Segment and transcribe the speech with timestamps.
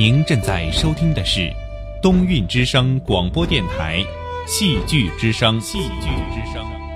[0.00, 1.52] 您正在收听的是
[2.00, 4.02] 东韵之声广播电台
[4.46, 5.60] 戏剧之声。
[5.60, 6.89] 戏剧之声。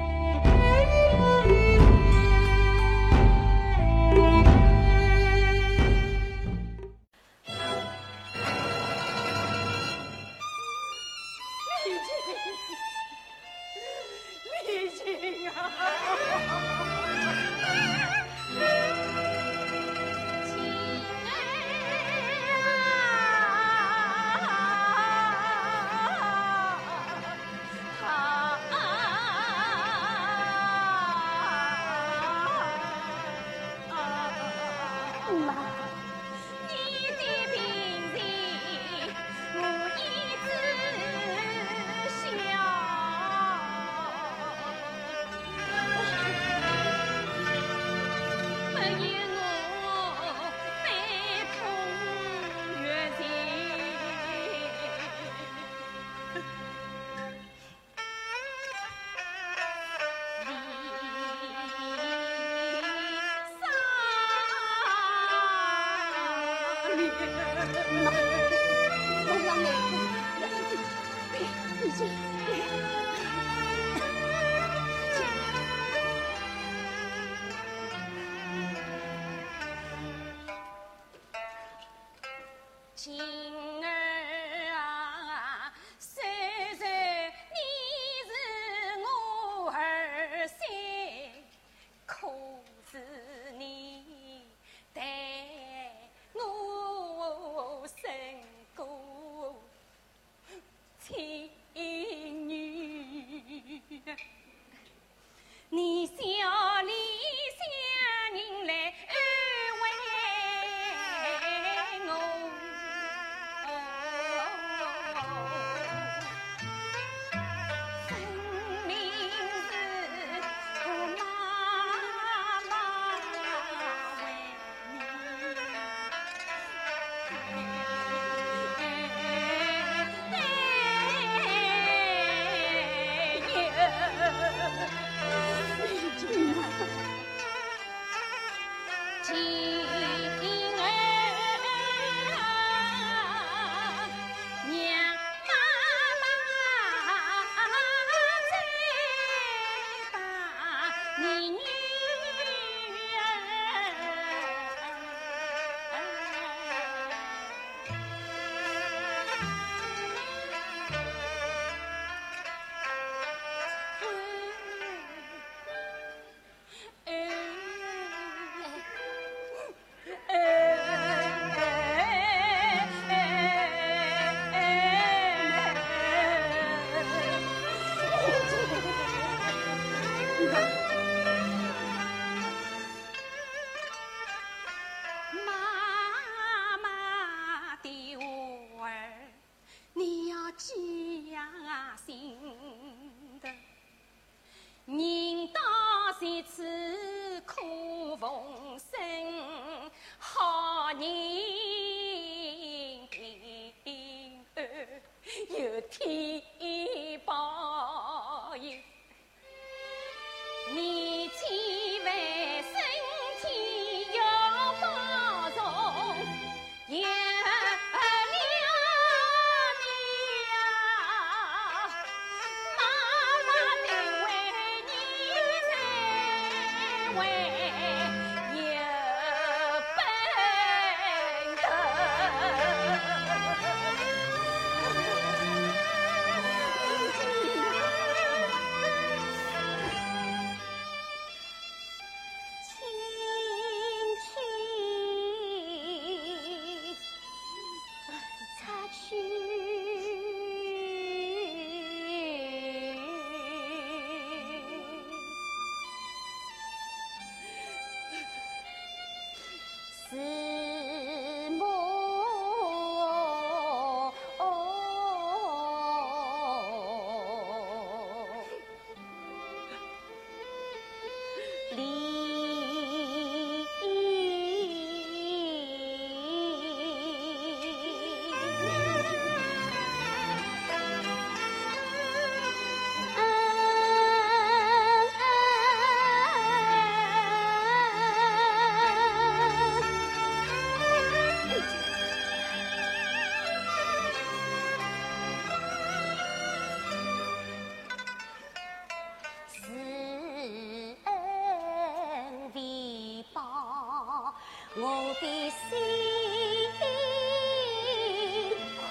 [304.77, 305.79] 我的心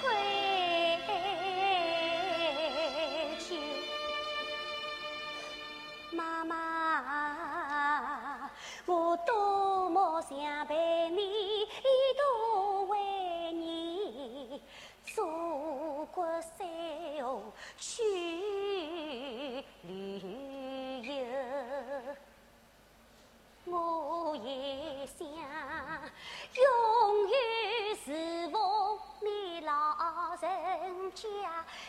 [3.38, 3.52] 疚，
[6.10, 6.54] 妈妈，
[8.86, 10.74] 我多么想陪
[11.10, 11.20] 你
[11.60, 11.66] 一
[12.16, 14.62] 同为你
[15.04, 16.66] 祖国山
[17.20, 17.42] 河
[17.76, 18.02] 去
[19.82, 19.92] 旅
[21.02, 21.12] 游，
[23.66, 25.26] 我也想。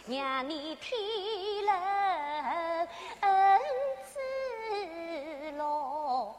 [0.08, 0.96] 娘你天
[1.66, 2.88] 谅
[3.22, 3.60] 恩
[4.06, 6.36] 赐喽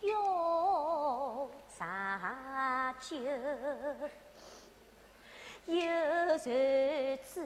[0.00, 3.16] 有啥救
[5.66, 7.42] 有谁知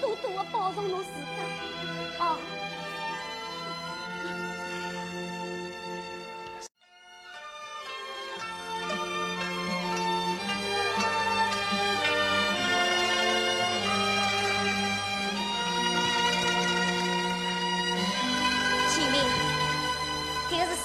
[0.00, 1.16] 多多的保重侬自己，
[2.18, 2.38] 啊。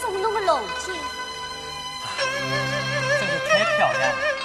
[0.02, 0.94] 送侬的龙井，
[3.10, 4.39] 真是太漂亮了。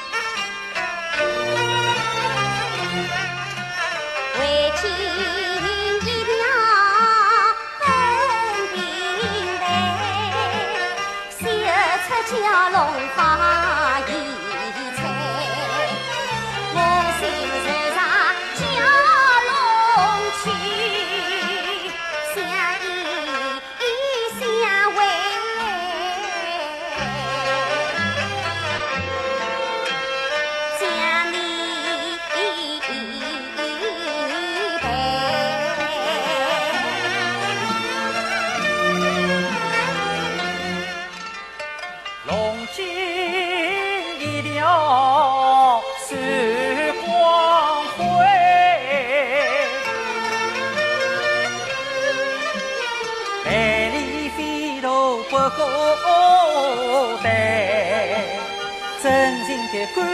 [59.95, 60.07] 官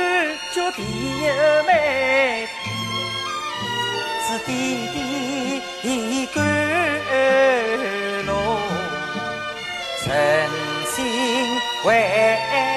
[0.54, 0.82] 叫弟
[1.66, 2.48] 妹，
[4.26, 4.50] 是弟
[4.92, 4.96] 弟
[5.82, 6.44] 一官
[8.26, 8.34] 侬，
[10.02, 10.06] 诚
[10.94, 10.96] 心
[11.84, 12.69] 为。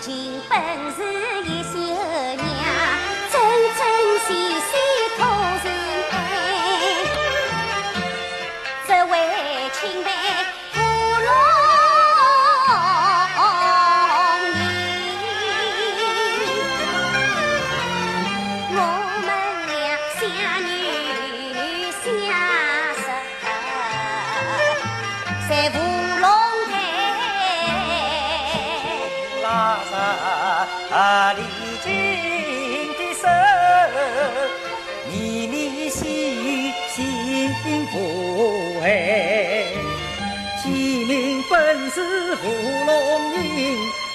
[0.00, 0.58] 情本
[0.92, 1.87] 是一心。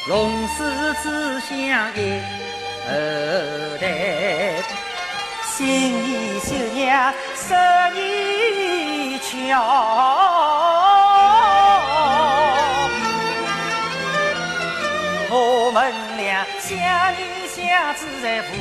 [0.06, 1.58] 龙狮子相
[1.96, 2.20] 依
[2.86, 4.62] 后代。
[5.46, 7.54] 新衣绣娘十
[7.94, 9.64] 年巧。
[15.30, 16.76] 我们俩相
[17.14, 18.52] 依相知在芙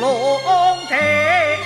[0.00, 1.63] 蓉台。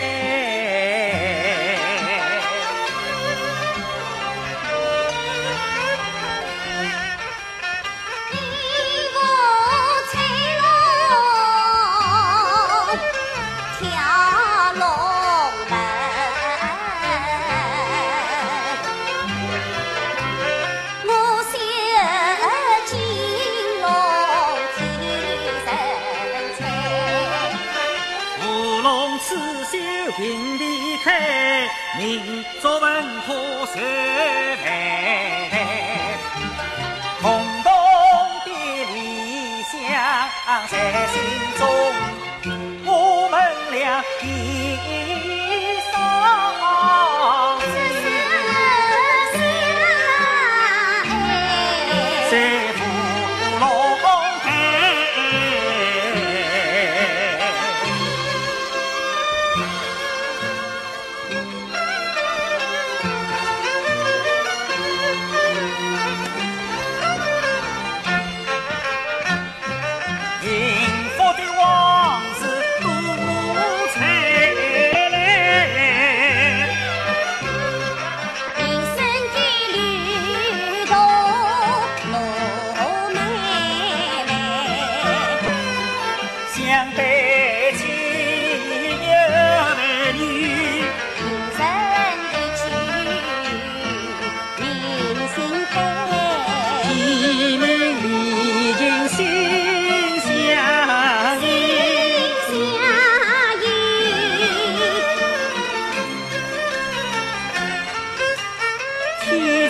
[32.09, 32.81] 民族文
[33.21, 33.35] 化
[33.67, 35.55] 受万代。
[37.21, 37.29] 共
[37.63, 37.67] 同
[38.47, 38.49] 的
[38.95, 39.77] 理想
[40.69, 40.73] 在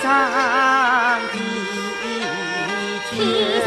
[0.09, 1.39] 长地
[3.11, 3.58] 久，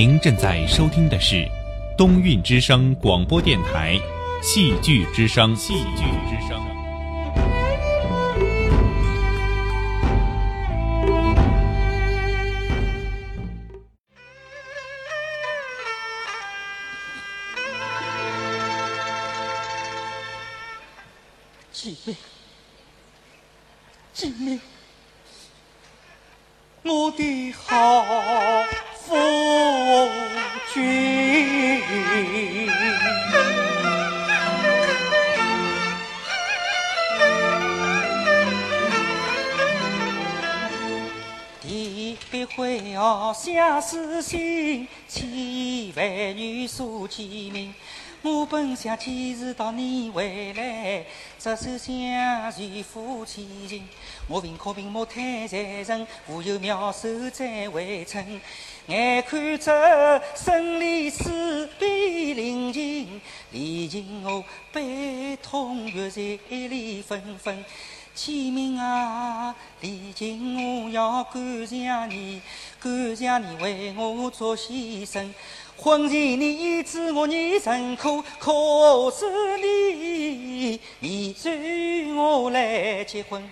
[0.00, 1.46] 您正在收听的是
[1.94, 4.00] 东韵之声广播电台
[4.42, 6.58] 戏剧之声，戏剧之声。
[21.70, 22.16] 姐妹，
[24.14, 24.58] 姐妹，
[26.84, 28.02] 我的好
[30.80, 32.70] 夫君。
[41.62, 45.28] 第一回哦，相思心，千
[45.94, 47.74] 万女诉其名。
[48.22, 51.02] 我本想几时到你回来，
[51.38, 53.88] 执手相随抚千情。
[54.28, 58.38] 我凭可凭我太残忍，无有妙手再回春。
[58.88, 63.20] 眼看着生离死别临近，
[63.52, 67.64] 离情我悲痛欲在泪纷纷。
[68.12, 72.42] 清明啊，离情我要感谢你，
[72.78, 75.32] 感谢你为我做牺牲。
[75.82, 78.52] 婚前你知我你曾苦，可
[79.10, 79.24] 是
[79.56, 83.42] 你你劝我来结婚，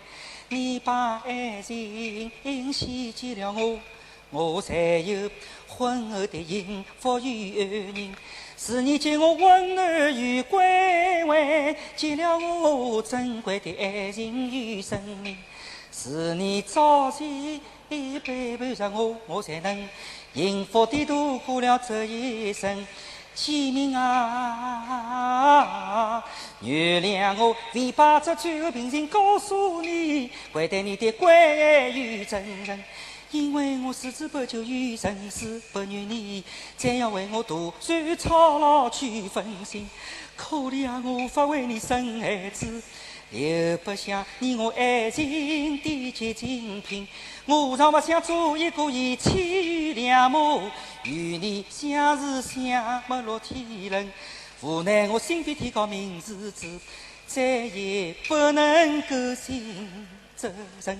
[0.51, 2.31] 你把爱情
[2.71, 3.79] 献给了我，
[4.31, 5.31] 我才有
[5.67, 8.15] 婚后的幸福与安宁。
[8.59, 10.63] 是你见我温暖与关
[11.27, 15.35] 怀，给了我珍贵的爱情与生命。
[15.91, 17.59] 是你早前
[17.89, 19.89] 陪伴着我，我才能
[20.35, 22.87] 幸福地度过了这一生。
[23.35, 25.05] 启明啊，
[26.61, 32.77] 原谅我，未把这最后病情告诉你，还对你的关爱与真诚。
[33.31, 36.43] 因为我矢志不求与人世不愿你，
[36.77, 39.89] 再要为我独守操劳去分心。
[40.35, 42.83] 可怜啊，无法为你生孩子，
[43.31, 47.07] 留不下你我爱情的结晶品。
[47.47, 50.71] 我常不想做一个一妻良母，
[51.05, 54.11] 与你相识相没落天伦。
[54.61, 56.79] 无奈我心比天高，命自知，
[57.27, 59.87] 再也不能够尽
[60.35, 60.53] 责
[60.85, 60.99] 任。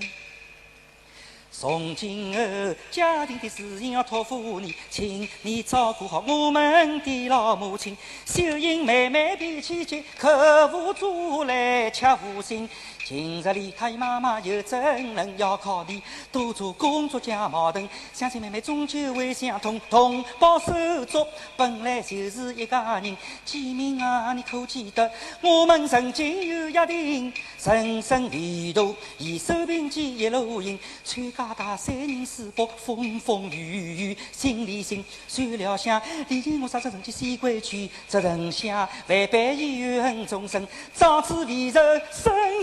[1.59, 7.97] 从今后，家庭的事情要托付你，请你照顾好我们的老母亲。
[8.25, 12.69] 秀英妹妹脾气急，可无助来吃无心。
[13.09, 14.79] 今日离开妈妈又怎
[15.15, 15.99] 能要靠你？
[16.31, 19.81] 多做工作加矛盾，乡亲妹妹终究会相通。
[19.89, 20.71] 同胞手
[21.05, 21.25] 足
[21.57, 23.17] 本来就是一家人。
[23.43, 25.09] 启明啊，你可记得
[25.41, 27.33] 我们曾经有约定？
[27.63, 27.99] 人。
[27.99, 30.77] 生旅途，以手并肩一路行。
[31.03, 32.23] 参加大三人。
[32.23, 35.03] 四伯，风风雨雨心里心。
[35.27, 42.01] 算了想，历经我杀生成疾死归去，责任下万般怨众生，长子为人。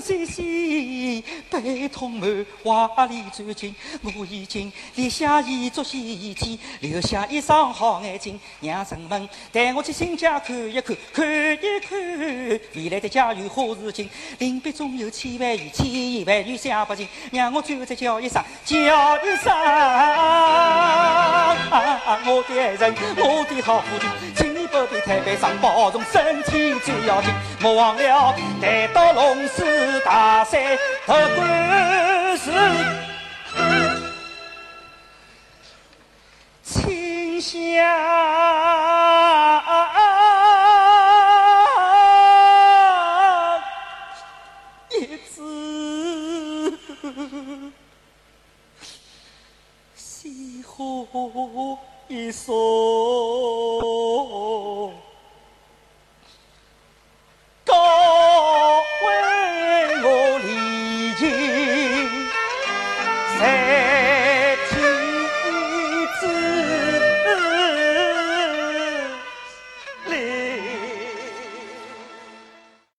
[0.01, 0.36] 生死。
[0.37, 5.99] 心悲痛满怀里转进，我已经立下遗嘱，先
[6.35, 11.99] 天留下一双好眼睛，让人们带我去新家看一看，看一看
[12.75, 14.11] 未来的家园好事情。
[14.39, 19.53] 临别总有千万语，千言万语想不尽，让我最后再叫一声，叫一声，
[22.27, 23.99] 我的爱人，我的好父
[24.35, 24.46] 亲。
[24.77, 27.33] 不必太悲伤，保重身体最要紧。
[27.61, 32.51] 莫忘了，待到龙狮大赛的关事，
[36.63, 39.16] 请下。